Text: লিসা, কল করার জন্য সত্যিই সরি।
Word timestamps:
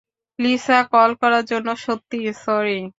লিসা, 0.39 0.77
কল 0.93 1.11
করার 1.21 1.43
জন্য 1.51 1.67
সত্যিই 1.83 2.31
সরি। 2.43 2.77